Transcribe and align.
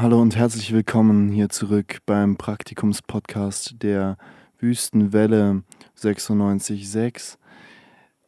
Hallo 0.00 0.18
und 0.18 0.34
herzlich 0.34 0.72
willkommen 0.72 1.28
hier 1.28 1.50
zurück 1.50 1.98
beim 2.06 2.36
Praktikumspodcast 2.36 3.82
der 3.82 4.16
Wüstenwelle 4.58 5.62
96.6. 5.94 7.36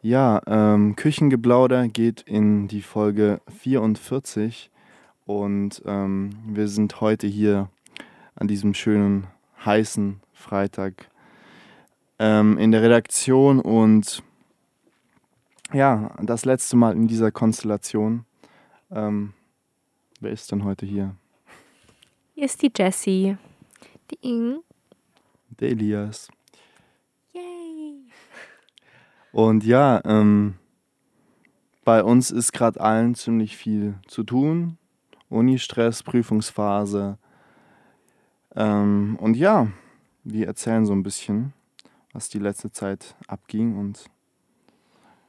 Ja, 0.03 0.43
ähm, 0.47 0.97
Küchengeblauder 0.97 1.89
geht 1.89 2.21
in 2.21 2.69
die 2.69 2.83
Folge 2.83 3.41
44 3.49 4.71
und 5.25 5.81
ähm, 5.87 6.37
wir 6.45 6.69
sind 6.69 7.01
heute 7.01 7.27
hier 7.27 7.71
an 8.35 8.49
diesem 8.49 8.75
schönen, 8.75 9.29
heißen 9.65 10.21
Freitag 10.35 11.09
ähm, 12.19 12.59
in 12.59 12.71
der 12.71 12.83
Redaktion 12.83 13.61
und 13.61 14.23
ja, 15.73 16.15
das 16.21 16.45
letzte 16.45 16.77
Mal 16.77 16.95
in 16.95 17.09
dieser 17.09 17.31
Konstellation. 17.31 18.27
Ähm, 18.91 19.33
wer 20.21 20.33
ist 20.33 20.53
denn 20.53 20.65
heute 20.65 20.85
hier? 20.85 21.17
Ist 22.43 22.61
die 22.61 22.73
Jessie. 22.77 23.37
Die 24.11 24.19
Ing. 24.21 24.65
Der 25.61 25.69
Elias. 25.69 26.29
Yay! 27.33 28.01
Und 29.31 29.63
ja, 29.63 30.01
ähm, 30.05 30.55
bei 31.85 32.03
uns 32.03 32.33
ist 32.33 32.51
gerade 32.51 32.81
allen 32.81 33.15
ziemlich 33.15 33.57
viel 33.57 33.95
zu 34.09 34.25
tun. 34.25 34.77
Uni-Stress, 35.29 36.03
Prüfungsphase. 36.03 37.17
Ähm, 38.57 39.17
und 39.21 39.37
ja, 39.37 39.69
wir 40.25 40.49
erzählen 40.49 40.85
so 40.85 40.95
ein 40.95 41.05
bisschen, 41.05 41.53
was 42.13 42.29
die 42.29 42.41
letzte 42.41 42.73
Zeit 42.73 43.15
abging. 43.29 43.79
Und 43.79 44.07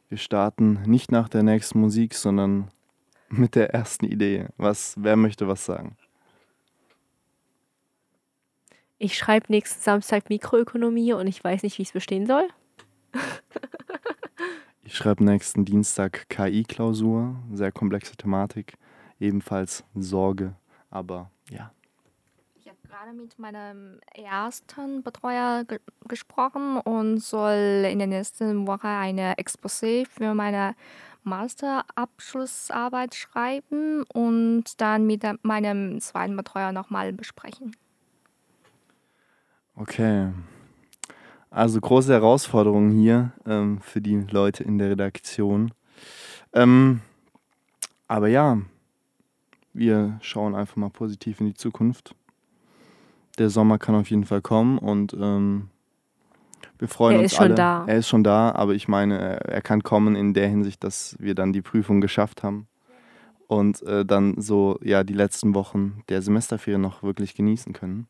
wir 0.09 0.17
starten 0.17 0.81
nicht 0.87 1.11
nach 1.11 1.29
der 1.29 1.43
nächsten 1.43 1.79
Musik, 1.79 2.15
sondern 2.15 2.71
mit 3.29 3.53
der 3.53 3.71
ersten 3.71 4.05
Idee. 4.05 4.47
Was, 4.57 4.95
wer 4.97 5.15
möchte 5.15 5.47
was 5.47 5.63
sagen? 5.63 5.95
Ich 9.03 9.17
schreibe 9.17 9.47
nächsten 9.51 9.81
Samstag 9.81 10.29
Mikroökonomie 10.29 11.11
und 11.11 11.27
ich 11.27 11.43
weiß 11.43 11.63
nicht, 11.63 11.77
wie 11.77 11.81
es 11.83 11.91
bestehen 11.91 12.25
soll. 12.25 12.47
Ich 14.85 14.97
schreibe 14.97 15.23
nächsten 15.23 15.65
Dienstag 15.65 16.29
KI-Klausur, 16.29 17.35
sehr 17.53 17.71
komplexe 17.71 18.15
Thematik, 18.15 18.73
ebenfalls 19.19 19.83
Sorge, 19.95 20.55
aber 20.89 21.31
ja. 21.49 21.71
Ich 22.55 22.67
habe 22.67 22.77
gerade 22.83 23.13
mit 23.13 23.39
meinem 23.39 23.99
ersten 24.13 25.01
Betreuer 25.01 25.63
ge 25.63 25.79
gesprochen 26.07 26.77
und 26.77 27.19
soll 27.19 27.87
in 27.89 27.97
der 27.97 28.07
nächsten 28.07 28.67
Woche 28.67 28.89
eine 28.89 29.35
Exposé 29.35 30.05
für 30.05 30.33
meine 30.33 30.75
Masterabschlussarbeit 31.23 33.15
schreiben 33.15 34.03
und 34.13 34.79
dann 34.79 35.07
mit 35.07 35.23
meinem 35.43 36.01
zweiten 36.01 36.35
Betreuer 36.35 36.71
nochmal 36.73 37.13
besprechen. 37.13 37.75
Okay. 39.75 40.29
Also 41.49 41.79
große 41.79 42.11
Herausforderungen 42.11 42.91
hier 42.91 43.31
ähm, 43.45 43.79
für 43.81 44.01
die 44.01 44.15
Leute 44.29 44.63
in 44.63 44.77
der 44.77 44.91
Redaktion. 44.91 45.71
Ähm, 46.53 47.01
aber 48.07 48.27
ja, 48.27 48.59
wir 49.73 50.17
schauen 50.21 50.55
einfach 50.55 50.75
mal 50.75 50.89
positiv 50.89 51.39
in 51.39 51.47
die 51.47 51.53
Zukunft. 51.53 52.15
Der 53.37 53.49
Sommer 53.49 53.79
kann 53.79 53.95
auf 53.95 54.09
jeden 54.09 54.25
Fall 54.25 54.41
kommen 54.41 54.77
und 54.77 55.13
ähm, 55.13 55.69
wir 56.77 56.87
freuen 56.87 57.15
Er 57.15 57.21
uns 57.21 57.31
ist 57.31 57.37
schon 57.37 57.45
alle. 57.45 57.55
da. 57.55 57.85
Er 57.87 57.97
ist 57.97 58.07
schon 58.07 58.23
da, 58.23 58.51
aber 58.51 58.73
ich 58.73 58.87
meine, 58.87 59.17
er 59.17 59.45
er 59.49 59.61
kann 59.61 59.83
kommen 59.83 60.15
in 60.15 60.33
der 60.33 60.47
Hinsicht, 60.47 60.83
dass 60.83 61.15
wir 61.19 61.33
dann 61.35 61.53
die 61.53 61.61
Prüfung 61.61 62.01
geschafft 62.01 62.43
haben 62.43 62.67
und 63.47 63.81
äh, 63.83 64.05
dann 64.05 64.39
so 64.39 64.79
ja 64.83 65.03
die 65.03 65.13
letzten 65.13 65.55
Wochen 65.55 66.03
der 66.09 66.21
Semesterferien 66.21 66.81
noch 66.81 67.03
wirklich 67.03 67.35
genießen 67.35 67.73
können. 67.73 68.07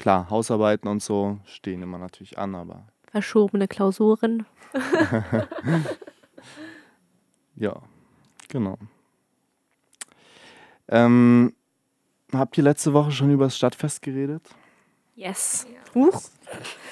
Klar, 0.00 0.30
Hausarbeiten 0.30 0.88
und 0.88 1.02
so 1.02 1.38
stehen 1.44 1.82
immer 1.82 1.98
natürlich 1.98 2.38
an, 2.38 2.54
aber 2.54 2.86
Verschobene 3.10 3.68
Klausuren. 3.68 4.46
ja, 7.56 7.82
genau. 8.48 8.78
Ähm, 10.88 11.52
habt 12.32 12.56
ihr 12.56 12.64
letzte 12.64 12.94
Woche 12.94 13.10
schon 13.12 13.30
über 13.30 13.44
das 13.44 13.58
Stadtfest 13.58 14.00
geredet? 14.00 14.48
Yes. 15.16 15.66
Huch, 15.94 16.22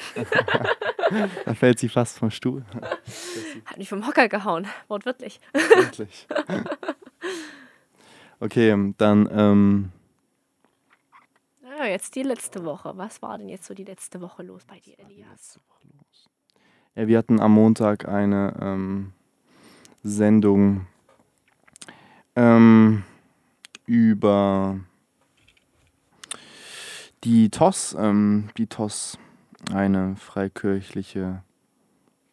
Da 1.47 1.55
fällt 1.55 1.79
sie 1.79 1.89
fast 1.89 2.19
vom 2.19 2.31
Stuhl. 2.31 2.63
hat 3.65 3.79
mich 3.79 3.89
vom 3.89 4.07
Hocker 4.07 4.29
gehauen. 4.29 4.67
Wortwörtlich. 4.89 5.41
Wirklich. 5.53 6.27
Okay, 8.41 8.95
dann 8.99 9.29
ähm, 9.33 9.91
jetzt 11.89 12.15
die 12.15 12.23
letzte 12.23 12.65
Woche. 12.65 12.93
Was 12.97 13.23
war 13.23 13.39
denn 13.39 13.49
jetzt 13.49 13.67
so 13.67 13.75
die 13.75 13.85
letzte 13.85 14.21
Woche 14.21 14.43
los 14.43 14.65
bei 14.65 14.79
dir, 14.81 14.99
Elias? 14.99 15.59
Ja, 16.95 17.07
wir 17.07 17.19
hatten 17.19 17.41
am 17.41 17.53
Montag 17.53 18.09
eine 18.09 18.57
ähm, 18.61 19.13
Sendung 20.03 20.87
ähm, 22.35 23.05
über 23.87 24.81
die 27.25 27.51
TOS. 27.51 27.97
Ähm, 27.99 28.49
die 28.57 28.67
TOS, 28.67 29.19
eine 29.73 30.17
freikirchliche 30.17 31.43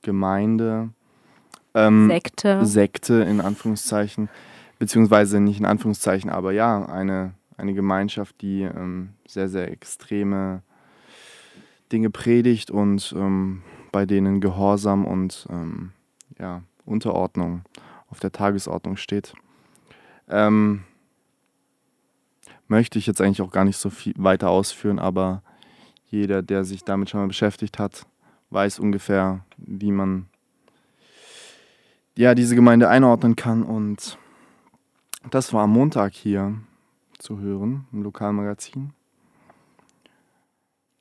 Gemeinde. 0.02 0.90
Ähm, 1.74 2.08
Sekte. 2.08 2.66
Sekte 2.66 3.16
in 3.16 3.42
Anführungszeichen, 3.42 4.30
beziehungsweise 4.80 5.40
nicht 5.42 5.60
in 5.60 5.66
Anführungszeichen, 5.66 6.30
aber 6.30 6.54
ja, 6.54 6.86
eine, 6.86 7.34
eine 7.58 7.74
Gemeinschaft, 7.74 8.42
die 8.42 8.62
ähm, 8.64 9.10
sehr, 9.28 9.50
sehr 9.50 9.72
extreme 9.72 10.62
Dinge 11.92 12.10
predigt 12.10 12.72
und 12.72 13.14
ähm, 13.18 13.62
bei 13.92 14.06
denen 14.06 14.42
Gehorsam 14.42 15.06
und 15.06 15.48
ähm, 15.50 15.92
ja, 16.40 16.64
Unterordnung 16.86 17.62
auf 18.10 18.20
der 18.20 18.32
Tagesordnung 18.32 18.98
steht. 18.98 19.34
Ähm, 20.28 20.84
möchte 22.68 22.98
ich 23.00 23.08
jetzt 23.08 23.22
eigentlich 23.22 23.42
auch 23.42 23.52
gar 23.52 23.66
nicht 23.66 23.78
so 23.78 23.90
viel 23.90 24.14
weiter 24.18 24.50
ausführen, 24.50 25.00
aber 25.00 25.44
jeder, 26.08 26.42
der 26.42 26.64
sich 26.64 26.84
damit 26.84 27.10
schon 27.10 27.22
mal 27.22 27.28
beschäftigt 27.28 27.80
hat, 27.80 28.06
weiß 28.50 28.80
ungefähr, 28.80 29.46
wie 29.58 29.92
man 29.92 30.28
ja, 32.18 32.34
diese 32.34 32.56
Gemeinde 32.56 32.90
einordnen 32.90 33.36
kann. 33.36 33.64
Und 33.64 34.18
das 35.30 35.54
war 35.54 35.64
am 35.64 35.72
Montag 35.72 36.14
hier 36.14 36.56
zu 37.18 37.40
hören, 37.40 37.88
im 37.92 38.04
Lokalmagazin. 38.04 38.94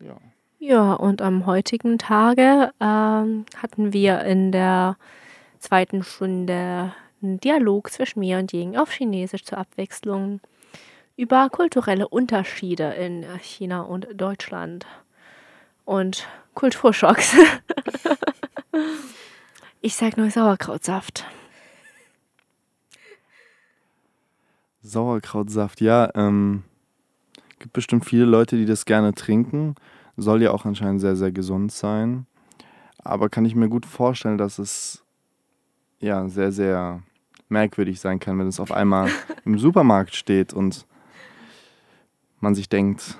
Ja. 0.01 0.17
Ja, 0.59 0.95
und 0.95 1.21
am 1.21 1.45
heutigen 1.45 1.99
Tage 1.99 2.73
ähm, 2.81 3.45
hatten 3.57 3.93
wir 3.93 4.21
in 4.23 4.51
der 4.51 4.97
zweiten 5.59 6.03
Stunde 6.03 6.95
einen 7.23 7.39
Dialog 7.41 7.91
zwischen 7.91 8.21
mir 8.21 8.39
und 8.39 8.53
Jing 8.53 8.77
auf 8.77 8.91
Chinesisch 8.91 9.45
zur 9.45 9.59
Abwechslung 9.59 10.41
über 11.17 11.49
kulturelle 11.51 12.09
Unterschiede 12.09 12.93
in 12.95 13.25
China 13.41 13.83
und 13.83 14.09
Deutschland 14.15 14.87
und 15.85 16.27
Kulturschocks. 16.55 17.37
ich 19.81 19.95
sag 19.95 20.17
nur 20.17 20.31
Sauerkrautsaft. 20.31 21.25
Sauerkrautsaft, 24.85 25.81
ja, 25.81 26.11
ähm, 26.15 26.63
gibt 27.59 27.73
bestimmt 27.73 28.05
viele 28.05 28.27
Leute, 28.27 28.57
die 28.57 28.67
das 28.67 28.85
gerne 28.85 29.15
trinken. 29.15 29.75
Soll 30.17 30.43
ja 30.43 30.51
auch 30.51 30.67
anscheinend 30.67 31.01
sehr, 31.01 31.17
sehr 31.17 31.33
gesund 31.33 31.73
sein. 31.73 32.27
Aber 32.99 33.31
kann 33.31 33.47
ich 33.47 33.55
mir 33.55 33.69
gut 33.69 33.87
vorstellen, 33.87 34.37
dass 34.37 34.59
es 34.59 35.03
ja 36.01 36.29
sehr, 36.29 36.53
sehr 36.53 37.03
merkwürdig 37.49 37.99
sein 37.99 38.21
kann, 38.21 38.39
wenn 38.39 38.47
es 38.47 38.61
auf 38.61 38.73
einmal 38.73 39.11
im 39.47 39.59
Supermarkt 39.59 40.15
steht 40.15 40.53
und 40.53 40.87
man 42.41 42.55
sich 42.55 42.69
denkt, 42.69 43.19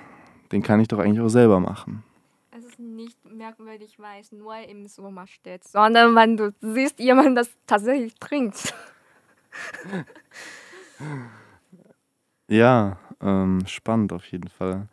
den 0.53 0.63
kann 0.63 0.81
ich 0.81 0.89
doch 0.89 0.99
eigentlich 0.99 1.21
auch 1.21 1.29
selber 1.29 1.61
machen. 1.61 2.05
Es 2.51 2.65
ist 2.65 2.79
nicht 2.79 3.19
merkwürdig, 3.25 3.99
weil 3.99 4.21
es 4.21 4.33
nur 4.33 4.57
im 4.59 4.87
Supermarkt 4.87 5.31
steht, 5.31 5.65
sondern 5.65 6.15
wenn 6.15 6.37
du 6.37 6.55
siehst, 6.61 6.99
jemand 6.99 7.39
das 7.39 7.49
tatsächlich 7.67 8.15
trinkt. 8.17 8.75
Ja, 12.49 12.99
ähm, 13.21 13.63
spannend 13.67 14.13
auf 14.13 14.27
jeden 14.31 14.49
Fall. 14.49 14.89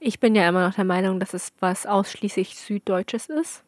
Ich 0.00 0.20
bin 0.20 0.34
ja 0.34 0.48
immer 0.48 0.66
noch 0.66 0.74
der 0.74 0.84
Meinung, 0.84 1.18
dass 1.18 1.34
es 1.34 1.52
was 1.60 1.86
ausschließlich 1.86 2.56
Süddeutsches 2.56 3.28
ist. 3.28 3.64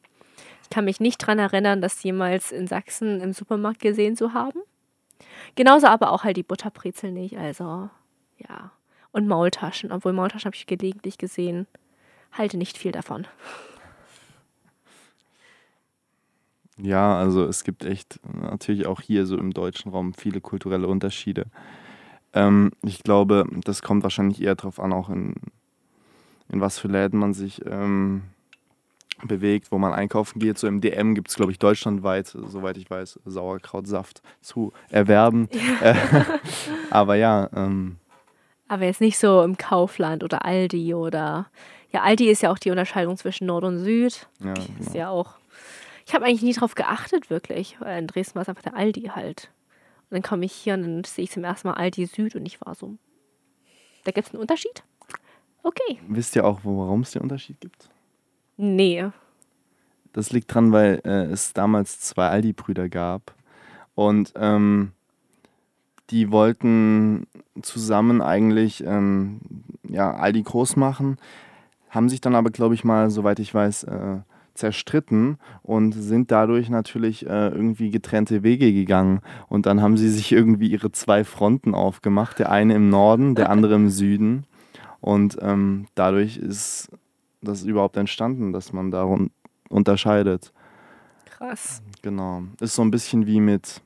Ich 0.63 0.71
kann 0.71 0.85
mich 0.85 1.01
nicht 1.01 1.21
daran 1.23 1.39
erinnern, 1.39 1.81
das 1.81 2.03
jemals 2.03 2.53
in 2.53 2.67
Sachsen 2.67 3.21
im 3.21 3.33
Supermarkt 3.33 3.81
gesehen 3.81 4.17
zu 4.17 4.33
haben. 4.33 4.61
Genauso 5.57 5.89
aber 5.89 6.13
auch 6.13 6.23
halt 6.23 6.37
die 6.37 6.45
Butterbrezel 6.45 7.11
nicht. 7.11 7.37
Also, 7.37 7.91
ja. 8.39 8.71
Und 9.13 9.27
Maultaschen. 9.27 9.91
Obwohl 9.91 10.13
Maultaschen 10.13 10.47
habe 10.47 10.57
ich 10.57 10.67
gelegentlich 10.67 11.19
gesehen. 11.19 11.67
Halte 12.33 12.57
nicht 12.57 12.79
viel 12.79 12.93
davon. 12.93 13.27
Ja, 16.77 17.19
also 17.19 17.45
es 17.45 17.65
gibt 17.65 17.85
echt 17.85 18.21
natürlich 18.33 18.87
auch 18.87 19.01
hier 19.01 19.27
so 19.27 19.37
im 19.37 19.53
deutschen 19.53 19.91
Raum 19.91 20.15
viele 20.15 20.41
kulturelle 20.41 20.87
Unterschiede. 20.87 21.47
Ähm, 22.33 22.71
ich 22.83 23.03
glaube, 23.03 23.45
das 23.65 23.83
kommt 23.83 24.03
wahrscheinlich 24.03 24.41
eher 24.43 24.55
darauf 24.55 24.81
an, 24.81 24.93
auch 24.93 25.09
in, 25.09 25.35
in 26.49 26.61
was 26.61 26.79
für 26.79 26.89
Läden 26.89 27.19
man 27.19 27.35
sich 27.35 27.61
ähm, 27.67 28.23
bewegt, 29.23 29.71
wo 29.73 29.79
man 29.79 29.93
einkaufen 29.93 30.39
geht. 30.39 30.59
So 30.59 30.67
im 30.67 30.81
DM 30.81 31.15
gibt 31.15 31.29
es, 31.29 31.37
glaube 31.37 31.53
ich, 31.53 31.59
deutschlandweit, 31.59 32.27
soweit 32.27 32.77
ich 32.77 32.91
weiß, 32.91 33.21
Sauerkrautsaft 33.25 34.23
zu 34.41 34.73
erwerben. 34.91 35.49
Ja. 35.83 35.97
aber 36.91 37.17
ja. 37.17 37.49
Ähm, 37.55 37.97
aber 38.69 38.85
jetzt 38.85 39.01
nicht 39.01 39.19
so 39.19 39.43
im 39.43 39.57
Kaufland 39.59 40.23
oder 40.23 40.45
Aldi 40.45 40.95
oder. 40.95 41.47
Ja, 41.93 42.03
Aldi 42.03 42.31
ist 42.31 42.43
ja 42.43 42.53
auch 42.53 42.59
die 42.59 42.71
Unterscheidung 42.71 43.17
zwischen 43.17 43.47
Nord 43.47 43.65
und 43.65 43.81
Süd. 43.81 44.29
Ja, 44.39 44.55
genau. 44.55 44.67
Ist 44.79 44.95
ja 44.95 45.09
auch. 45.11 45.35
Ich 46.07 46.15
habe 46.15 46.25
eigentlich 46.25 46.43
nie 46.43 46.53
drauf 46.53 46.77
geachtet, 46.77 47.31
wirklich. 47.31 47.77
In 47.85 48.07
Dresden 48.07 48.37
war 48.37 48.43
es 48.43 48.49
einfach 48.49 48.63
der 48.63 48.77
Aldi 48.77 49.11
halt. 49.15 49.51
Und 50.11 50.17
dann 50.17 50.23
komme 50.23 50.45
ich 50.45 50.53
hier 50.53 50.75
und 50.75 50.83
dann 50.83 51.05
sehe 51.05 51.25
ich 51.25 51.31
zum 51.31 51.45
ersten 51.45 51.69
Mal 51.69 51.75
Aldi 51.75 52.07
Süd 52.07 52.35
und 52.35 52.45
ich 52.45 52.61
war 52.61 52.75
so. 52.75 52.97
Da 54.05 54.11
gibt 54.11 54.27
es 54.27 54.35
einen 54.35 54.41
Unterschied? 54.41 54.83
Okay. 55.63 55.99
Wisst 56.09 56.35
ihr 56.35 56.45
auch, 56.45 56.61
warum 56.65 57.03
es 57.03 57.13
den 57.13 57.23
Unterschied 57.23 57.61
gibt? 57.61 57.91
Nee. 58.57 59.09
Das 60.13 60.33
liegt 60.33 60.53
dran, 60.53 60.73
weil 60.73 61.01
äh, 61.05 61.25
es 61.27 61.53
damals 61.53 62.01
zwei 62.01 62.29
Aldi-Brüder 62.29 62.89
gab. 62.89 63.35
Und 63.95 64.33
ähm, 64.37 64.93
die 66.11 66.33
wollten 66.33 67.27
zusammen 67.63 68.21
eigentlich 68.21 68.83
ähm, 68.85 69.41
ja, 69.89 70.13
Aldi 70.13 70.43
groß 70.43 70.77
machen, 70.77 71.19
haben 71.89 72.09
sich 72.09 72.21
dann 72.21 72.35
aber, 72.35 72.51
glaube 72.51 72.75
ich, 72.75 72.85
mal, 72.85 73.11
soweit 73.11 73.39
ich 73.39 73.53
weiß, 73.53 73.85
äh, 73.85 74.19
zerstritten 74.55 75.39
und 75.63 75.93
sind 75.93 76.31
dadurch 76.31 76.69
natürlich 76.69 77.27
äh, 77.27 77.49
irgendwie 77.49 77.91
getrennte 77.91 78.43
Wege 78.43 78.73
gegangen. 78.73 79.21
Und 79.49 79.67
dann 79.67 79.83
haben 79.83 79.97
sie 79.97 80.11
sich 80.11 80.33
irgendwie 80.33 80.69
ihre 80.69 80.93
zwei 80.93 81.25
Fronten 81.25 81.75
aufgemacht, 81.75 82.39
der 82.39 82.51
eine 82.51 82.75
im 82.75 82.89
Norden, 82.91 83.35
der 83.35 83.51
andere 83.51 83.75
im 83.75 83.89
Süden. 83.89 84.45
Und 85.01 85.39
ähm, 85.41 85.87
dadurch 85.95 86.37
ist 86.37 86.91
das 87.43 87.65
überhaupt 87.65 87.97
entstanden, 87.97 88.53
dass 88.53 88.73
man 88.73 88.91
da 88.91 89.09
unterscheidet. 89.69 90.53
Krass. 91.25 91.83
Genau. 92.03 92.43
Ist 92.61 92.75
so 92.75 92.83
ein 92.83 92.91
bisschen 92.91 93.27
wie 93.27 93.41
mit 93.41 93.81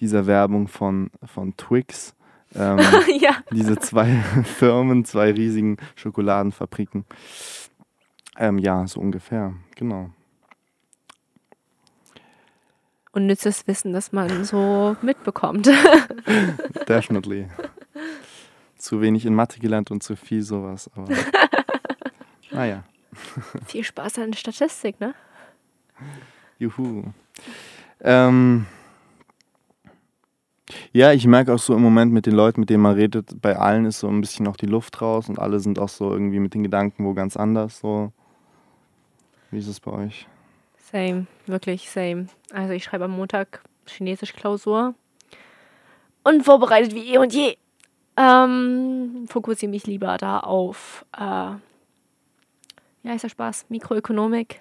dieser 0.00 0.26
Werbung 0.26 0.68
von, 0.68 1.10
von 1.24 1.56
Twix. 1.56 2.14
Ähm, 2.54 2.78
ja. 3.20 3.36
Diese 3.52 3.76
zwei 3.76 4.06
Firmen, 4.44 5.04
zwei 5.04 5.32
riesigen 5.32 5.76
Schokoladenfabriken. 5.96 7.04
Ähm, 8.36 8.58
ja, 8.58 8.86
so 8.86 9.00
ungefähr, 9.00 9.54
genau. 9.76 10.10
Und 13.12 13.26
nützes 13.26 13.68
Wissen, 13.68 13.92
das 13.92 14.10
man 14.10 14.44
so 14.44 14.96
mitbekommt. 15.00 15.70
Definitely. 16.88 17.46
Zu 18.76 19.00
wenig 19.00 19.24
in 19.24 19.36
Mathe 19.36 19.60
gelernt 19.60 19.92
und 19.92 20.02
zu 20.02 20.16
viel 20.16 20.42
sowas, 20.42 20.90
aber. 20.96 21.14
naja. 22.50 22.82
Viel 23.66 23.84
Spaß 23.84 24.18
an 24.18 24.32
Statistik, 24.32 24.98
ne? 24.98 25.14
Juhu. 26.58 27.04
Ähm, 28.00 28.66
ja, 30.92 31.12
ich 31.12 31.26
merke 31.28 31.54
auch 31.54 31.58
so 31.60 31.74
im 31.74 31.82
Moment 31.82 32.12
mit 32.12 32.26
den 32.26 32.34
Leuten, 32.34 32.58
mit 32.60 32.70
denen 32.70 32.82
man 32.82 32.94
redet, 32.94 33.40
bei 33.40 33.56
allen 33.56 33.84
ist 33.84 34.00
so 34.00 34.08
ein 34.08 34.20
bisschen 34.20 34.44
noch 34.44 34.56
die 34.56 34.66
Luft 34.66 35.00
raus 35.00 35.28
und 35.28 35.38
alle 35.38 35.60
sind 35.60 35.78
auch 35.78 35.88
so 35.88 36.10
irgendwie 36.10 36.40
mit 36.40 36.54
den 36.54 36.64
Gedanken 36.64 37.04
wo 37.04 37.14
ganz 37.14 37.36
anders. 37.36 37.78
So. 37.78 38.12
Wie 39.54 39.58
ist 39.58 39.68
es 39.68 39.78
bei 39.78 39.92
euch? 39.92 40.26
Same, 40.90 41.28
wirklich 41.46 41.88
same. 41.88 42.26
Also 42.52 42.72
ich 42.72 42.82
schreibe 42.82 43.04
am 43.04 43.12
Montag 43.12 43.62
Chinesisch-Klausur 43.86 44.96
und 46.24 46.42
vorbereitet 46.42 46.92
wie 46.92 47.14
eh 47.14 47.18
und 47.18 47.32
je. 47.32 47.56
Ähm, 48.16 49.26
fokussiere 49.28 49.70
mich 49.70 49.86
lieber 49.86 50.16
da 50.16 50.40
auf 50.40 51.06
äh, 51.16 51.20
ja, 51.20 51.60
ist 53.14 53.22
ja 53.22 53.28
Spaß, 53.28 53.66
Mikroökonomik. 53.68 54.60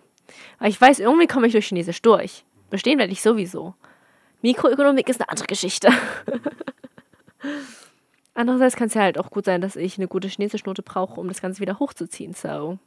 Aber 0.60 0.68
ich 0.68 0.80
weiß, 0.80 1.00
irgendwie 1.00 1.26
komme 1.26 1.48
ich 1.48 1.54
durch 1.54 1.66
Chinesisch 1.66 2.04
durch. 2.04 2.46
Bestehen 2.70 3.00
werde 3.00 3.14
ich 3.14 3.24
sowieso. 3.24 3.74
Mikroökonomik 4.44 5.10
ist 5.10 5.22
eine 5.22 5.30
andere 5.30 5.48
Geschichte. 5.48 5.90
Andererseits 8.36 8.76
kann 8.76 8.90
es 8.90 8.94
ja 8.94 9.02
halt 9.02 9.18
auch 9.18 9.32
gut 9.32 9.46
sein, 9.46 9.60
dass 9.60 9.76
ich 9.76 9.98
eine 9.98 10.08
gute 10.08 10.28
Chinesischnote 10.28 10.84
brauche, 10.84 11.20
um 11.20 11.30
das 11.30 11.42
Ganze 11.42 11.62
wieder 11.62 11.80
hochzuziehen. 11.80 12.36
So. 12.36 12.78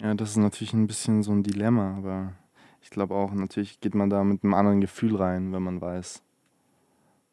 Ja, 0.00 0.14
das 0.14 0.30
ist 0.30 0.36
natürlich 0.36 0.72
ein 0.72 0.86
bisschen 0.86 1.22
so 1.22 1.30
ein 1.32 1.42
Dilemma, 1.42 1.96
aber 1.98 2.32
ich 2.80 2.88
glaube 2.88 3.14
auch, 3.14 3.32
natürlich 3.32 3.80
geht 3.80 3.94
man 3.94 4.08
da 4.08 4.24
mit 4.24 4.42
einem 4.42 4.54
anderen 4.54 4.80
Gefühl 4.80 5.16
rein, 5.16 5.52
wenn 5.52 5.62
man 5.62 5.80
weiß, 5.80 6.22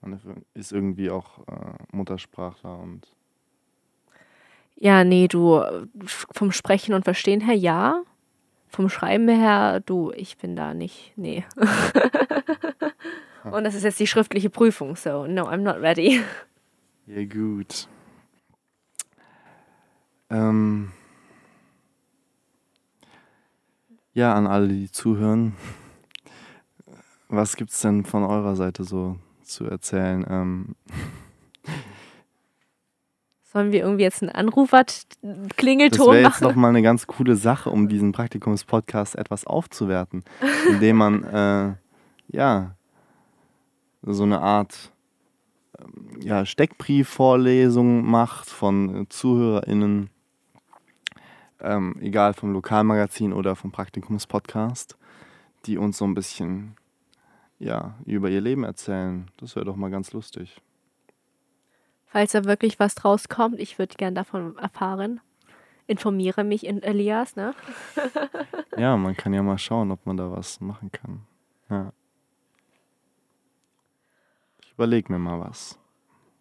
man 0.01 0.19
ist 0.53 0.73
irgendwie 0.73 1.09
auch 1.09 1.47
äh, 1.47 1.73
Muttersprachler 1.91 2.77
und 2.79 3.07
ja, 4.79 5.03
nee, 5.03 5.27
du, 5.27 5.63
vom 6.05 6.51
Sprechen 6.51 6.93
und 6.93 7.03
Verstehen 7.03 7.41
her 7.41 7.55
ja. 7.55 8.03
Vom 8.69 8.89
Schreiben 8.89 9.27
her, 9.27 9.79
du, 9.79 10.11
ich 10.11 10.37
bin 10.37 10.55
da 10.55 10.73
nicht, 10.75 11.13
nee. 11.15 11.45
und 13.43 13.63
das 13.63 13.73
ist 13.73 13.83
jetzt 13.83 13.99
die 13.99 14.05
schriftliche 14.05 14.51
Prüfung, 14.51 14.95
so, 14.95 15.25
no, 15.25 15.47
I'm 15.47 15.61
not 15.61 15.77
ready. 15.77 16.21
Ja, 17.07 17.23
gut. 17.23 17.87
Ähm 20.29 20.91
ja, 24.17 24.33
an 24.33 24.47
alle, 24.47 24.67
die 24.67 24.91
zuhören. 24.91 25.53
Was 27.29 27.55
gibt 27.55 27.69
es 27.69 27.81
denn 27.81 28.03
von 28.03 28.23
eurer 28.23 28.55
Seite 28.55 28.83
so 28.83 29.17
zu 29.43 29.65
erzählen? 29.65 30.25
Ähm 30.27 30.75
Sollen 33.43 33.71
wir 33.71 33.81
irgendwie 33.81 34.03
jetzt 34.03 34.23
einen 34.23 34.31
Anrufer-Klingelton 34.31 35.99
machen? 35.99 36.07
Das 36.07 36.15
wäre 36.15 36.29
jetzt 36.31 36.41
nochmal 36.41 36.71
eine 36.71 36.81
ganz 36.81 37.05
coole 37.05 37.35
Sache, 37.35 37.69
um 37.69 37.87
diesen 37.87 38.11
Praktikumspodcast 38.11 39.15
etwas 39.15 39.45
aufzuwerten, 39.45 40.23
indem 40.67 40.97
man, 40.97 41.23
äh, 42.31 42.35
ja, 42.35 42.75
so 44.01 44.23
eine 44.23 44.41
Art 44.41 44.91
ähm, 45.79 46.21
ja, 46.21 46.43
Steckbriefvorlesung 46.43 48.03
macht 48.03 48.49
von 48.49 49.05
ZuhörerInnen, 49.09 50.09
ähm, 51.61 51.95
egal 51.99 52.33
vom 52.33 52.53
Lokalmagazin 52.53 53.33
oder 53.33 53.55
vom 53.55 53.71
Praktikumspodcast, 53.71 54.97
die 55.65 55.77
uns 55.77 55.97
so 55.97 56.05
ein 56.05 56.13
bisschen 56.13 56.75
ja, 57.59 57.95
über 58.05 58.29
ihr 58.29 58.41
Leben 58.41 58.63
erzählen. 58.63 59.29
Das 59.37 59.55
wäre 59.55 59.65
doch 59.65 59.75
mal 59.75 59.89
ganz 59.89 60.13
lustig 60.13 60.61
falls 62.17 62.31
da 62.31 62.45
wirklich 62.45 62.79
was 62.79 62.95
draus 62.95 63.29
kommt. 63.29 63.59
Ich 63.59 63.77
würde 63.77 63.95
gern 63.95 64.15
davon 64.15 64.57
erfahren. 64.57 65.19
Informiere 65.85 66.43
mich 66.43 66.65
in 66.65 66.81
Elias, 66.81 67.35
ne? 67.35 67.53
ja, 68.77 68.97
man 68.97 69.15
kann 69.15 69.33
ja 69.33 69.43
mal 69.43 69.59
schauen, 69.59 69.91
ob 69.91 70.05
man 70.05 70.17
da 70.17 70.31
was 70.31 70.59
machen 70.59 70.91
kann. 70.91 71.21
Ja. 71.69 71.93
Ich 74.63 74.73
überlege 74.73 75.13
mir 75.13 75.19
mal 75.19 75.39
was. 75.39 75.77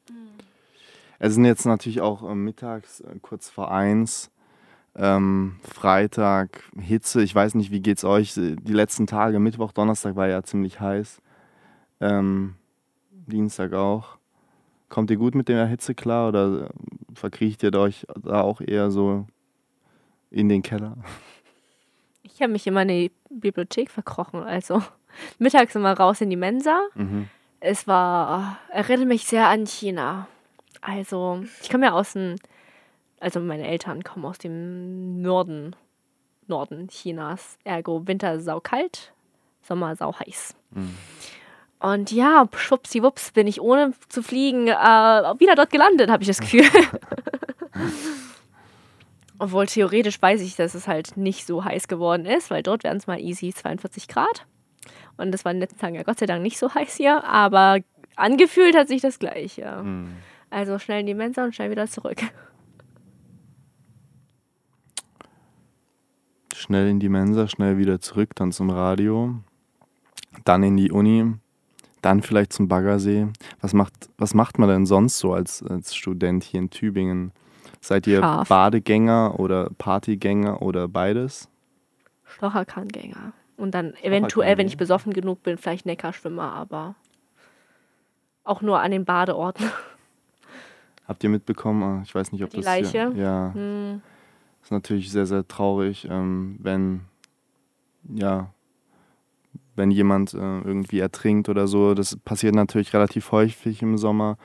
Mhm. 0.08 0.30
Es 1.18 1.34
sind 1.34 1.44
jetzt 1.44 1.66
natürlich 1.66 2.00
auch 2.00 2.28
äh, 2.28 2.34
mittags 2.34 3.00
äh, 3.00 3.18
kurz 3.20 3.48
vor 3.48 3.70
eins. 3.70 4.30
Ähm, 4.98 5.56
Freitag, 5.62 6.62
Hitze, 6.80 7.22
ich 7.22 7.34
weiß 7.34 7.54
nicht, 7.54 7.70
wie 7.70 7.80
geht's 7.80 8.04
euch? 8.04 8.32
Die 8.34 8.72
letzten 8.72 9.06
Tage, 9.06 9.38
Mittwoch, 9.38 9.72
Donnerstag 9.72 10.16
war 10.16 10.26
ja 10.26 10.42
ziemlich 10.42 10.80
heiß. 10.80 11.20
Ähm, 12.00 12.54
Dienstag 13.10 13.74
auch. 13.74 14.16
Kommt 14.88 15.10
ihr 15.10 15.16
gut 15.16 15.34
mit 15.34 15.48
der 15.48 15.66
Hitze 15.66 15.94
klar 15.94 16.28
oder 16.28 16.70
verkriecht 17.14 17.62
ihr 17.62 17.74
euch 17.74 18.06
da 18.22 18.40
auch 18.40 18.60
eher 18.60 18.90
so 18.90 19.26
in 20.30 20.48
den 20.48 20.62
Keller? 20.62 20.96
Ich 22.22 22.40
habe 22.40 22.52
mich 22.52 22.66
immer 22.66 22.82
in 22.82 22.88
die 22.88 23.12
Bibliothek 23.30 23.90
verkrochen. 23.90 24.42
Also 24.42 24.82
mittags 25.38 25.74
immer 25.74 25.92
raus 25.92 26.20
in 26.20 26.30
die 26.30 26.36
Mensa. 26.36 26.80
Mhm. 26.94 27.28
Es 27.60 27.86
war, 27.86 28.58
erinnert 28.70 29.08
mich 29.08 29.26
sehr 29.26 29.48
an 29.48 29.66
China. 29.66 30.28
Also, 30.82 31.42
ich 31.62 31.70
komme 31.70 31.86
ja 31.86 31.92
aus 31.92 32.12
dem, 32.12 32.36
also 33.20 33.40
meine 33.40 33.66
Eltern 33.66 34.04
kommen 34.04 34.24
aus 34.24 34.38
dem 34.38 35.20
Norden, 35.22 35.74
Norden 36.46 36.88
Chinas. 36.88 37.58
Ergo 37.64 38.06
Winter 38.06 38.40
saukalt, 38.40 39.12
Sommer 39.62 39.96
sau 39.96 40.14
heiß. 40.18 40.54
Mhm. 40.70 40.94
Und 41.78 42.10
ja, 42.10 42.48
schwuppsiwupps 42.54 43.32
bin 43.32 43.46
ich 43.46 43.60
ohne 43.60 43.92
zu 44.08 44.22
fliegen 44.22 44.68
äh, 44.68 44.72
wieder 44.72 45.54
dort 45.54 45.70
gelandet, 45.70 46.10
habe 46.10 46.22
ich 46.22 46.28
das 46.28 46.40
Gefühl. 46.40 46.64
Obwohl 49.38 49.66
theoretisch 49.66 50.20
weiß 50.20 50.40
ich, 50.40 50.56
dass 50.56 50.74
es 50.74 50.88
halt 50.88 51.18
nicht 51.18 51.46
so 51.46 51.62
heiß 51.64 51.88
geworden 51.88 52.24
ist, 52.24 52.50
weil 52.50 52.62
dort 52.62 52.84
wären 52.84 52.96
es 52.96 53.06
mal 53.06 53.20
easy 53.20 53.52
42 53.52 54.08
Grad. 54.08 54.46
Und 55.18 55.32
das 55.32 55.44
war 55.44 55.52
in 55.52 55.56
den 55.56 55.62
letzten 55.62 55.78
Tagen 55.78 55.94
ja 55.94 56.02
Gott 56.02 56.18
sei 56.18 56.26
Dank 56.26 56.42
nicht 56.42 56.58
so 56.58 56.74
heiß 56.74 56.96
hier, 56.96 57.22
aber 57.24 57.80
angefühlt 58.16 58.74
hat 58.74 58.88
sich 58.88 59.02
das 59.02 59.18
gleich, 59.18 59.58
ja. 59.58 59.82
Mhm. 59.82 60.16
Also 60.48 60.78
schnell 60.78 61.00
in 61.00 61.06
die 61.06 61.14
Mensa 61.14 61.44
und 61.44 61.54
schnell 61.54 61.70
wieder 61.70 61.86
zurück. 61.86 62.22
Schnell 66.66 66.88
in 66.88 66.98
die 66.98 67.08
Mensa, 67.08 67.46
schnell 67.46 67.78
wieder 67.78 68.00
zurück, 68.00 68.30
dann 68.34 68.50
zum 68.50 68.70
Radio, 68.70 69.36
dann 70.44 70.64
in 70.64 70.76
die 70.76 70.90
Uni, 70.90 71.32
dann 72.02 72.22
vielleicht 72.22 72.52
zum 72.52 72.66
Baggersee. 72.66 73.28
Was 73.60 73.72
macht, 73.72 73.92
was 74.18 74.34
macht 74.34 74.58
man 74.58 74.68
denn 74.68 74.84
sonst 74.84 75.18
so 75.18 75.32
als, 75.32 75.62
als 75.62 75.94
Student 75.94 76.42
hier 76.42 76.58
in 76.58 76.70
Tübingen? 76.70 77.30
Seid 77.80 78.08
ihr 78.08 78.18
Scharf. 78.18 78.48
Badegänger 78.48 79.38
oder 79.38 79.70
Partygänger 79.78 80.60
oder 80.60 80.88
beides? 80.88 81.48
Stocherkahngänger. 82.24 83.32
Und 83.56 83.72
dann 83.72 83.94
eventuell, 84.02 84.58
wenn 84.58 84.66
ich 84.66 84.76
besoffen 84.76 85.12
genug 85.12 85.44
bin, 85.44 85.58
vielleicht 85.58 85.86
Neckarschwimmer, 85.86 86.52
aber 86.52 86.96
auch 88.42 88.60
nur 88.60 88.80
an 88.80 88.90
den 88.90 89.04
Badeorten. 89.04 89.70
Habt 91.06 91.22
ihr 91.22 91.30
mitbekommen? 91.30 92.00
äh, 92.00 92.02
Ich 92.02 92.12
weiß 92.12 92.32
nicht, 92.32 92.42
ob 92.42 92.50
Die 92.50 92.56
das 92.56 92.64
Leiche? 92.66 93.12
Hier, 93.12 93.22
ja, 93.22 93.54
Hm. 93.54 94.02
Ist 94.66 94.72
natürlich 94.72 95.12
sehr, 95.12 95.26
sehr 95.26 95.46
traurig, 95.46 96.08
ähm, 96.10 96.56
wenn 96.58 97.02
ja, 98.12 98.52
wenn 99.76 99.92
jemand 99.92 100.34
äh, 100.34 100.38
irgendwie 100.38 100.98
ertrinkt 100.98 101.48
oder 101.48 101.68
so. 101.68 101.94
Das 101.94 102.16
passiert 102.16 102.56
natürlich 102.56 102.92
relativ 102.92 103.30
häufig 103.30 103.80
im 103.82 103.96
Sommer. 103.96 104.38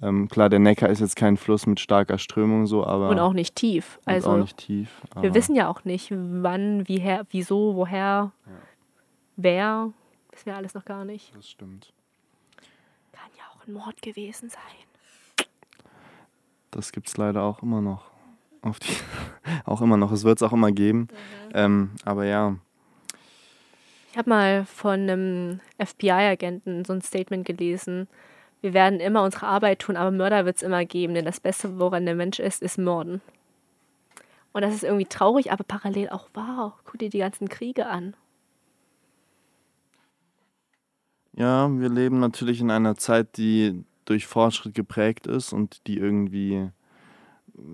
Ähm, 0.00 0.28
klar, 0.28 0.48
der 0.48 0.60
Neckar 0.60 0.88
ist 0.88 1.00
jetzt 1.00 1.14
kein 1.14 1.36
Fluss 1.36 1.66
mit 1.66 1.78
starker 1.78 2.16
Strömung 2.16 2.66
so, 2.66 2.86
aber 2.86 3.10
Und 3.10 3.18
auch 3.18 3.34
nicht 3.34 3.54
tief. 3.54 3.98
und 4.06 4.12
Also 4.14 4.30
auch 4.30 4.38
nicht 4.38 4.56
tief. 4.56 5.02
wir 5.20 5.34
wissen 5.34 5.54
ja 5.54 5.68
auch 5.68 5.84
nicht, 5.84 6.10
wann, 6.10 6.88
wie 6.88 6.98
her, 6.98 7.26
wieso, 7.28 7.76
woher, 7.76 8.32
wer. 9.36 9.92
Wissen 10.30 10.46
wir 10.46 10.56
alles 10.56 10.72
noch 10.72 10.86
gar 10.86 11.04
nicht. 11.04 11.36
Das 11.36 11.50
stimmt. 11.50 11.92
Kann 13.12 13.28
ja 13.36 13.44
auch 13.54 13.66
ein 13.66 13.74
Mord 13.74 14.00
gewesen 14.00 14.48
sein. 14.48 15.46
Das 16.70 16.92
gibt 16.92 17.08
es 17.08 17.18
leider 17.18 17.42
auch 17.42 17.62
immer 17.62 17.82
noch. 17.82 18.09
Auf 18.62 18.78
die, 18.78 18.94
auch 19.64 19.80
immer 19.80 19.96
noch. 19.96 20.12
Es 20.12 20.24
wird 20.24 20.38
es 20.38 20.42
auch 20.42 20.52
immer 20.52 20.72
geben. 20.72 21.08
Ähm, 21.54 21.90
aber 22.04 22.24
ja, 22.24 22.56
Ich 24.10 24.18
habe 24.18 24.28
mal 24.28 24.64
von 24.64 25.00
einem 25.00 25.60
FBI-Agenten 25.78 26.84
so 26.84 26.92
ein 26.92 27.02
Statement 27.02 27.46
gelesen. 27.46 28.08
Wir 28.60 28.74
werden 28.74 29.00
immer 29.00 29.22
unsere 29.22 29.46
Arbeit 29.46 29.78
tun, 29.80 29.96
aber 29.96 30.10
Mörder 30.10 30.44
wird 30.44 30.56
es 30.56 30.62
immer 30.62 30.84
geben, 30.84 31.14
denn 31.14 31.24
das 31.24 31.40
Beste, 31.40 31.78
woran 31.78 32.04
der 32.04 32.14
Mensch 32.14 32.38
ist, 32.38 32.62
ist 32.62 32.78
Morden. 32.78 33.22
Und 34.52 34.62
das 34.62 34.74
ist 34.74 34.84
irgendwie 34.84 35.06
traurig, 35.06 35.52
aber 35.52 35.64
parallel 35.64 36.10
auch 36.10 36.28
wahr. 36.34 36.78
Guck 36.84 36.98
dir 36.98 37.08
die 37.08 37.18
ganzen 37.18 37.48
Kriege 37.48 37.86
an. 37.86 38.14
Ja, 41.32 41.70
wir 41.70 41.88
leben 41.88 42.18
natürlich 42.18 42.60
in 42.60 42.70
einer 42.70 42.96
Zeit, 42.96 43.36
die 43.36 43.84
durch 44.04 44.26
Fortschritt 44.26 44.74
geprägt 44.74 45.26
ist 45.26 45.52
und 45.52 45.86
die 45.86 45.96
irgendwie, 45.96 46.70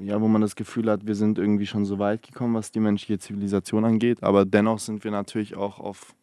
ja, 0.02 0.20
wo 0.20 0.28
man 0.28 0.40
das 0.40 0.56
Gefühl 0.56 0.90
hat, 0.90 1.06
wir 1.06 1.14
sind 1.14 1.38
irgendwie 1.38 1.66
schon 1.66 1.84
so 1.84 1.98
weit 1.98 2.22
gekommen, 2.22 2.54
was 2.54 2.72
die 2.72 2.80
menschliche 2.80 3.18
Zivilisation 3.18 3.84
angeht. 3.84 4.22
Aber 4.22 4.44
dennoch 4.44 4.78
sind 4.78 5.04
wir 5.04 5.10
natürlich 5.10 5.56
auch 5.56 5.78
auf, 5.78 6.14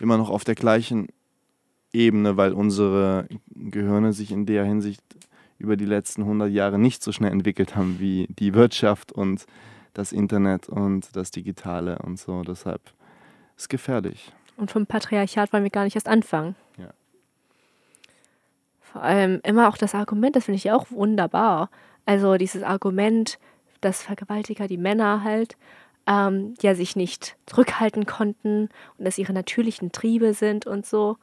immer 0.00 0.16
noch 0.16 0.30
auf 0.30 0.44
der 0.44 0.54
gleichen 0.54 1.08
Ebene, 1.92 2.36
weil 2.36 2.52
unsere 2.52 3.28
Gehirne 3.54 4.12
sich 4.12 4.32
in 4.32 4.46
der 4.46 4.64
Hinsicht 4.64 5.02
über 5.58 5.76
die 5.76 5.86
letzten 5.86 6.22
100 6.22 6.50
Jahre 6.50 6.78
nicht 6.78 7.02
so 7.02 7.12
schnell 7.12 7.32
entwickelt 7.32 7.76
haben 7.76 7.98
wie 7.98 8.26
die 8.28 8.54
Wirtschaft 8.54 9.12
und 9.12 9.46
das 9.94 10.12
Internet 10.12 10.68
und 10.68 11.16
das 11.16 11.30
Digitale 11.30 11.98
und 12.00 12.18
so. 12.18 12.42
Deshalb 12.42 12.82
ist 13.56 13.62
es 13.62 13.68
gefährlich. 13.68 14.32
Und 14.56 14.70
vom 14.70 14.86
Patriarchat 14.86 15.52
wollen 15.52 15.64
wir 15.64 15.70
gar 15.70 15.84
nicht 15.84 15.94
erst 15.94 16.08
anfangen. 16.08 16.54
Ja. 16.76 16.90
Vor 18.80 19.02
allem 19.02 19.40
immer 19.44 19.68
auch 19.68 19.76
das 19.76 19.94
Argument, 19.94 20.36
das 20.36 20.44
finde 20.44 20.56
ich 20.56 20.64
ja 20.64 20.74
auch 20.74 20.90
wunderbar. 20.90 21.70
Also 22.06 22.36
dieses 22.36 22.62
Argument, 22.62 23.38
dass 23.80 24.02
Vergewaltiger, 24.02 24.68
die 24.68 24.78
Männer 24.78 25.22
halt, 25.22 25.56
ähm, 26.06 26.54
ja 26.62 26.74
sich 26.74 26.96
nicht 26.96 27.36
zurückhalten 27.46 28.06
konnten 28.06 28.68
und 28.96 29.04
dass 29.04 29.18
ihre 29.18 29.32
natürlichen 29.32 29.92
Triebe 29.92 30.34
sind 30.34 30.66
und 30.66 30.86
so. 30.86 31.18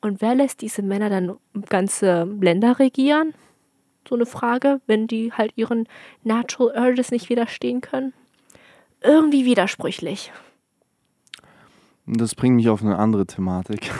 Und 0.00 0.20
wer 0.20 0.34
lässt 0.34 0.60
diese 0.60 0.82
Männer 0.82 1.10
dann 1.10 1.36
ganze 1.68 2.24
Länder 2.40 2.78
regieren? 2.78 3.34
So 4.08 4.14
eine 4.14 4.26
Frage, 4.26 4.80
wenn 4.86 5.06
die 5.06 5.32
halt 5.32 5.52
ihren 5.56 5.88
Natural 6.22 6.88
Urges 6.88 7.10
nicht 7.10 7.28
widerstehen 7.28 7.80
können. 7.80 8.12
Irgendwie 9.02 9.44
widersprüchlich. 9.44 10.32
Das 12.06 12.34
bringt 12.34 12.56
mich 12.56 12.68
auf 12.68 12.82
eine 12.82 12.96
andere 12.96 13.26
Thematik. 13.26 13.90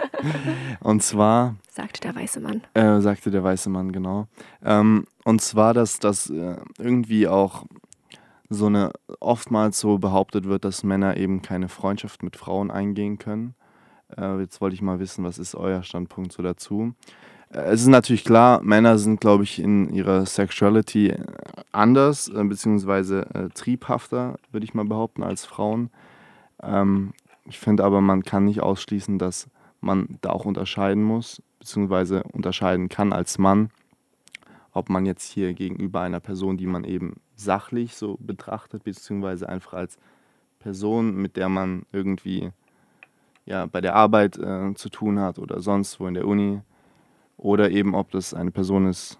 und 0.80 1.02
zwar, 1.02 1.56
sagte 1.70 2.00
der 2.00 2.14
weiße 2.14 2.40
Mann. 2.40 2.62
äh, 2.74 3.00
sagte 3.00 3.30
der 3.30 3.44
weiße 3.44 3.68
Mann, 3.68 3.92
genau. 3.92 4.26
Ähm, 4.64 5.06
und 5.26 5.40
zwar, 5.40 5.74
dass 5.74 5.98
das 5.98 6.30
äh, 6.30 6.56
irgendwie 6.78 7.26
auch 7.26 7.64
so 8.48 8.66
eine, 8.66 8.92
oftmals 9.18 9.80
so 9.80 9.98
behauptet 9.98 10.44
wird, 10.44 10.64
dass 10.64 10.84
Männer 10.84 11.16
eben 11.16 11.42
keine 11.42 11.68
Freundschaft 11.68 12.22
mit 12.22 12.36
Frauen 12.36 12.70
eingehen 12.70 13.18
können. 13.18 13.56
Äh, 14.16 14.38
jetzt 14.38 14.60
wollte 14.60 14.74
ich 14.74 14.82
mal 14.82 15.00
wissen, 15.00 15.24
was 15.24 15.38
ist 15.38 15.56
euer 15.56 15.82
Standpunkt 15.82 16.30
so 16.30 16.44
dazu? 16.44 16.94
Äh, 17.50 17.58
es 17.58 17.80
ist 17.80 17.88
natürlich 17.88 18.22
klar, 18.22 18.62
Männer 18.62 18.98
sind, 18.98 19.20
glaube 19.20 19.42
ich, 19.42 19.58
in 19.58 19.92
ihrer 19.92 20.24
Sexuality 20.26 21.08
äh, 21.08 21.24
anders, 21.72 22.28
äh, 22.28 22.44
beziehungsweise 22.44 23.26
äh, 23.34 23.48
triebhafter, 23.48 24.36
würde 24.52 24.62
ich 24.62 24.74
mal 24.74 24.84
behaupten, 24.84 25.24
als 25.24 25.44
Frauen. 25.44 25.90
Ähm, 26.62 27.14
ich 27.46 27.58
finde 27.58 27.82
aber, 27.82 28.00
man 28.00 28.22
kann 28.22 28.44
nicht 28.44 28.60
ausschließen, 28.60 29.18
dass 29.18 29.48
man 29.80 30.18
da 30.20 30.30
auch 30.30 30.44
unterscheiden 30.44 31.02
muss, 31.02 31.42
beziehungsweise 31.58 32.22
unterscheiden 32.32 32.88
kann 32.88 33.12
als 33.12 33.38
Mann, 33.38 33.70
ob 34.76 34.90
man 34.90 35.06
jetzt 35.06 35.32
hier 35.32 35.54
gegenüber 35.54 36.02
einer 36.02 36.20
Person, 36.20 36.58
die 36.58 36.66
man 36.66 36.84
eben 36.84 37.14
sachlich 37.34 37.96
so 37.96 38.18
betrachtet, 38.20 38.84
beziehungsweise 38.84 39.48
einfach 39.48 39.72
als 39.72 39.98
Person, 40.58 41.16
mit 41.16 41.36
der 41.36 41.48
man 41.48 41.86
irgendwie 41.92 42.50
ja, 43.46 43.64
bei 43.64 43.80
der 43.80 43.94
Arbeit 43.94 44.36
äh, 44.36 44.74
zu 44.74 44.90
tun 44.90 45.18
hat 45.18 45.38
oder 45.38 45.60
sonst 45.60 45.98
wo 45.98 46.06
in 46.06 46.14
der 46.14 46.26
Uni, 46.26 46.60
oder 47.38 47.70
eben 47.70 47.94
ob 47.94 48.10
das 48.10 48.34
eine 48.34 48.50
Person 48.50 48.86
ist, 48.86 49.18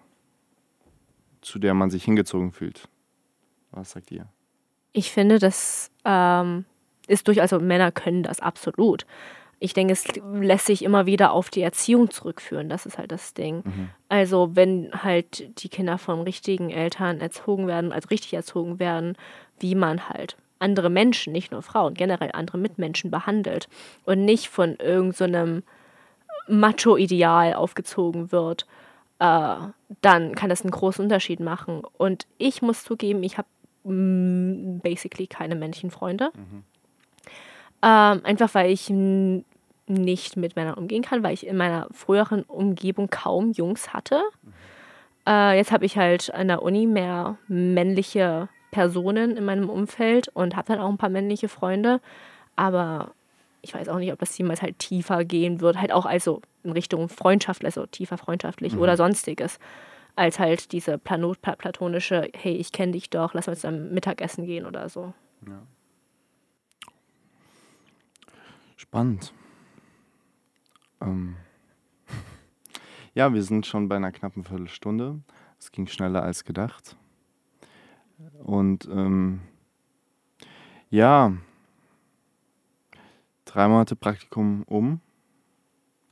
zu 1.40 1.58
der 1.58 1.72
man 1.72 1.88
sich 1.90 2.04
hingezogen 2.04 2.52
fühlt. 2.52 2.88
Was 3.70 3.92
sagt 3.92 4.10
ihr? 4.10 4.26
Ich 4.92 5.10
finde, 5.10 5.38
das 5.38 5.90
ähm, 6.04 6.66
ist 7.06 7.28
durchaus, 7.28 7.52
also 7.52 7.64
Männer 7.64 7.92
können 7.92 8.22
das 8.22 8.40
absolut. 8.40 9.06
Ich 9.58 9.72
denke, 9.72 9.94
es 9.94 10.04
lässt 10.32 10.66
sich 10.66 10.84
immer 10.84 11.06
wieder 11.06 11.32
auf 11.32 11.48
die 11.48 11.62
Erziehung 11.62 12.10
zurückführen. 12.10 12.68
Das 12.68 12.84
ist 12.84 12.98
halt 12.98 13.10
das 13.10 13.32
Ding. 13.32 13.62
Also, 14.08 14.54
wenn 14.54 14.90
halt 14.92 15.62
die 15.62 15.68
Kinder 15.68 15.96
von 15.98 16.20
richtigen 16.20 16.70
Eltern 16.70 17.20
erzogen 17.20 17.66
werden, 17.66 17.92
also 17.92 18.08
richtig 18.08 18.34
erzogen 18.34 18.78
werden, 18.78 19.16
wie 19.58 19.75
man 19.75 20.08
halt 20.08 20.36
andere 20.58 20.90
Menschen, 20.90 21.32
nicht 21.32 21.52
nur 21.52 21.62
Frauen, 21.62 21.94
generell 21.94 22.30
andere 22.32 22.58
Mitmenschen 22.58 23.10
behandelt 23.10 23.68
und 24.04 24.25
nicht 24.25 24.48
von 24.48 24.76
irgendeinem 24.76 25.62
Macho-Ideal 26.48 27.54
aufgezogen 27.54 28.32
wird, 28.32 28.66
äh, 29.18 29.56
dann 30.02 30.34
kann 30.34 30.50
das 30.50 30.62
einen 30.62 30.70
großen 30.70 31.04
Unterschied 31.04 31.40
machen. 31.40 31.82
Und 31.96 32.26
ich 32.38 32.62
muss 32.62 32.84
zugeben, 32.84 33.22
ich 33.22 33.38
habe 33.38 33.48
mm, 33.84 34.80
basically 34.82 35.26
keine 35.26 35.54
männlichen 35.54 35.90
Freunde. 35.90 36.30
Ähm, 37.83 38.21
einfach 38.25 38.54
weil 38.54 38.71
ich 38.71 38.90
nicht 39.88 40.37
mit 40.37 40.56
Männern 40.56 40.75
umgehen 40.75 41.02
kann, 41.02 41.23
weil 41.23 41.35
ich 41.35 41.47
in 41.47 41.56
meiner 41.56 41.87
früheren 41.92 42.42
Umgebung 42.42 43.09
kaum 43.09 43.52
Jungs 43.52 43.92
hatte. 43.92 44.23
Äh, 45.26 45.56
jetzt 45.56 45.73
habe 45.73 45.85
ich 45.85 45.97
halt 45.97 46.33
an 46.35 46.49
der 46.49 46.62
Uni 46.62 46.87
mehr 46.87 47.38
männliche 47.49 48.49
Personen 48.71 49.37
in 49.37 49.45
meinem 49.45 49.68
Umfeld 49.68 50.28
und 50.28 50.56
habe 50.56 50.68
dann 50.68 50.80
auch 50.80 50.88
ein 50.88 50.99
paar 50.99 51.09
männliche 51.11 51.49
Freunde. 51.49 52.00
Aber 52.56 53.12
ich 53.62 53.75
weiß 53.75 53.88
auch 53.88 53.99
nicht, 53.99 54.12
ob 54.12 54.18
das 54.18 54.37
jemals 54.38 54.62
halt 54.62 54.78
tiefer 54.78 55.25
gehen 55.25 55.61
wird, 55.61 55.80
halt 55.80 55.92
auch 55.92 56.06
also 56.06 56.42
in 56.62 56.73
Richtung 56.73 57.09
Freundschaft, 57.09 57.64
also 57.64 57.87
tiefer 57.87 58.18
freundschaftlich 58.18 58.75
oder 58.80 58.97
sonstiges, 58.97 59.59
als 60.16 60.38
halt 60.38 60.73
diese 60.73 60.99
platonische, 60.99 62.28
hey, 62.35 62.54
ich 62.54 62.73
kenne 62.73 62.92
dich 62.92 63.11
doch, 63.11 63.35
lass 63.35 63.49
uns 63.49 63.64
am 63.64 63.90
Mittagessen 63.90 64.47
gehen 64.47 64.66
oder 64.66 64.88
so. 64.88 65.12
Spannend. 68.76 69.33
Ähm. 71.00 71.37
Ja, 73.14 73.33
wir 73.33 73.42
sind 73.42 73.64
schon 73.64 73.88
bei 73.88 73.97
einer 73.97 74.12
knappen 74.12 74.45
Viertelstunde. 74.45 75.21
Es 75.59 75.73
ging 75.73 75.87
schneller 75.87 76.23
als 76.23 76.45
gedacht. 76.45 76.99
Und 78.45 78.87
ähm, 78.92 79.40
ja, 80.90 81.33
drei 83.47 83.68
Monate 83.68 83.97
Praktikum 83.97 84.64
um. 84.64 85.00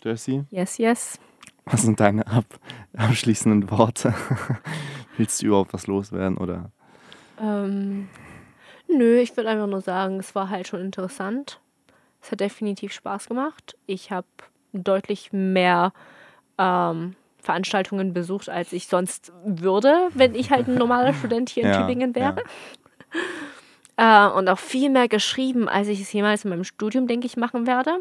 Jessie, 0.02 0.44
Yes, 0.50 0.78
yes. 0.78 1.18
was 1.66 1.82
sind 1.82 2.00
deine 2.00 2.26
ab 2.26 2.46
abschließenden 2.96 3.70
Worte? 3.70 4.14
Willst 5.18 5.42
du 5.42 5.46
überhaupt 5.46 5.74
was 5.74 5.86
loswerden 5.86 6.38
oder? 6.38 6.72
Ähm, 7.38 8.08
nö, 8.88 9.18
ich 9.18 9.36
würde 9.36 9.50
einfach 9.50 9.66
nur 9.66 9.82
sagen, 9.82 10.18
es 10.20 10.34
war 10.34 10.48
halt 10.48 10.68
schon 10.68 10.80
interessant. 10.80 11.60
Es 12.24 12.32
hat 12.32 12.40
definitiv 12.40 12.94
Spaß 12.94 13.28
gemacht. 13.28 13.76
Ich 13.84 14.10
habe 14.10 14.26
deutlich 14.72 15.30
mehr 15.32 15.92
ähm, 16.56 17.16
Veranstaltungen 17.38 18.14
besucht, 18.14 18.48
als 18.48 18.72
ich 18.72 18.86
sonst 18.86 19.30
würde, 19.44 20.08
wenn 20.14 20.34
ich 20.34 20.50
halt 20.50 20.66
ein 20.66 20.76
normaler 20.76 21.12
Student 21.20 21.50
hier 21.50 21.64
in 21.64 21.68
Ja, 21.68 21.82
Tübingen 21.82 22.14
wäre. 22.14 22.36
ja. 22.36 22.42
Äh, 23.96 24.26
und 24.26 24.48
auch 24.48 24.58
viel 24.58 24.90
mehr 24.90 25.06
geschrieben, 25.06 25.68
als 25.68 25.86
ich 25.86 26.00
es 26.00 26.12
jemals 26.12 26.42
in 26.44 26.50
meinem 26.50 26.64
Studium, 26.64 27.06
denke 27.06 27.26
ich, 27.26 27.36
machen 27.36 27.64
werde. 27.64 28.00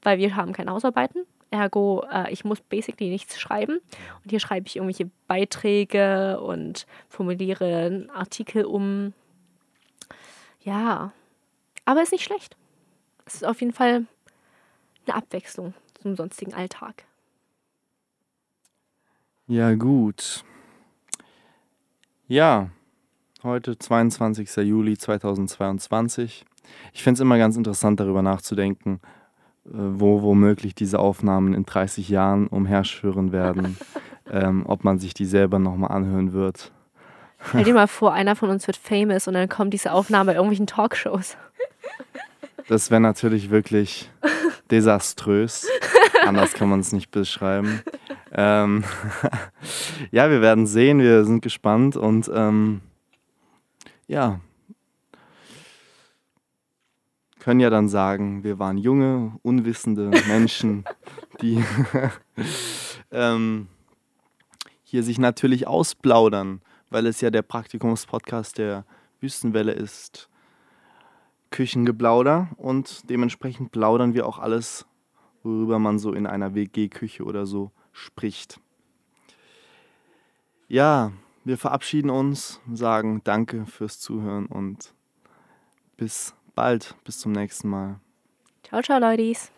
Weil 0.00 0.16
wir 0.16 0.34
haben 0.34 0.54
keine 0.54 0.70
Hausarbeiten. 0.70 1.26
Ergo, 1.50 2.06
äh, 2.10 2.32
ich 2.32 2.46
muss 2.46 2.62
basically 2.62 3.10
nichts 3.10 3.38
schreiben. 3.38 3.80
Und 4.24 4.30
hier 4.30 4.40
schreibe 4.40 4.66
ich 4.66 4.76
irgendwelche 4.76 5.10
Beiträge 5.28 6.40
und 6.40 6.86
formuliere 7.10 7.66
einen 7.66 8.08
Artikel 8.08 8.64
um. 8.64 9.12
Ja, 10.62 11.12
aber 11.84 12.00
ist 12.00 12.12
nicht 12.12 12.24
schlecht. 12.24 12.56
Es 13.26 13.34
ist 13.34 13.44
auf 13.44 13.60
jeden 13.60 13.72
Fall 13.72 14.06
eine 15.06 15.16
Abwechslung 15.16 15.74
zum 16.00 16.14
sonstigen 16.14 16.54
Alltag. 16.54 17.04
Ja, 19.48 19.74
gut. 19.74 20.44
Ja, 22.28 22.70
heute 23.42 23.78
22. 23.78 24.56
Juli 24.56 24.96
2022. 24.96 26.44
Ich 26.92 27.02
finde 27.02 27.14
es 27.14 27.20
immer 27.20 27.38
ganz 27.38 27.56
interessant, 27.56 28.00
darüber 28.00 28.22
nachzudenken, 28.22 29.00
äh, 29.66 29.70
wo 29.72 30.22
womöglich 30.22 30.74
diese 30.74 30.98
Aufnahmen 30.98 31.54
in 31.54 31.64
30 31.64 32.08
Jahren 32.08 32.46
umherschwirren 32.46 33.32
werden, 33.32 33.76
ähm, 34.30 34.64
ob 34.66 34.84
man 34.84 34.98
sich 34.98 35.14
die 35.14 35.26
selber 35.26 35.58
nochmal 35.58 35.92
anhören 35.92 36.32
wird. 36.32 36.72
Stell 37.48 37.64
dir 37.64 37.74
mal 37.74 37.88
vor, 37.88 38.12
einer 38.12 38.36
von 38.36 38.50
uns 38.50 38.66
wird 38.66 38.76
famous 38.76 39.28
und 39.28 39.34
dann 39.34 39.48
kommt 39.48 39.72
diese 39.72 39.92
Aufnahme 39.92 40.32
bei 40.32 40.34
irgendwelchen 40.34 40.66
Talkshows. 40.66 41.36
Das 42.68 42.90
wäre 42.90 43.00
natürlich 43.00 43.50
wirklich 43.50 44.10
desaströs. 44.70 45.68
Anders 46.24 46.54
kann 46.54 46.68
man 46.68 46.80
es 46.80 46.92
nicht 46.92 47.10
beschreiben. 47.10 47.82
Ähm 48.32 48.84
ja, 50.10 50.30
wir 50.30 50.40
werden 50.40 50.66
sehen, 50.66 50.98
wir 50.98 51.24
sind 51.24 51.42
gespannt 51.42 51.96
und 51.96 52.30
ähm, 52.34 52.80
ja, 54.08 54.40
können 57.46 57.60
ja 57.60 57.70
dann 57.70 57.88
sagen, 57.88 58.42
wir 58.42 58.58
waren 58.58 58.76
junge, 58.76 59.38
unwissende 59.42 60.10
Menschen, 60.26 60.84
die 61.40 61.62
ähm, 63.12 63.68
hier 64.82 65.04
sich 65.04 65.20
natürlich 65.20 65.68
ausplaudern, 65.68 66.60
weil 66.90 67.06
es 67.06 67.20
ja 67.20 67.30
der 67.30 67.42
Praktikumspodcast 67.42 68.58
der 68.58 68.84
Wüstenwelle 69.20 69.70
ist. 69.70 70.28
Küchengeplauder 71.50 72.48
und 72.56 73.08
dementsprechend 73.08 73.72
plaudern 73.72 74.14
wir 74.14 74.26
auch 74.26 74.38
alles, 74.38 74.86
worüber 75.42 75.78
man 75.78 75.98
so 75.98 76.12
in 76.12 76.26
einer 76.26 76.54
WG-Küche 76.54 77.24
oder 77.24 77.46
so 77.46 77.70
spricht. 77.92 78.60
Ja, 80.68 81.12
wir 81.44 81.58
verabschieden 81.58 82.10
uns, 82.10 82.60
sagen 82.72 83.20
Danke 83.24 83.66
fürs 83.66 84.00
Zuhören 84.00 84.46
und 84.46 84.92
bis 85.96 86.34
bald, 86.54 86.96
bis 87.04 87.20
zum 87.20 87.32
nächsten 87.32 87.68
Mal. 87.68 88.00
Ciao, 88.64 88.82
ciao, 88.82 88.98
Leute. 88.98 89.55